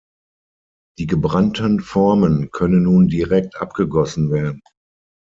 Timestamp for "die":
0.97-1.05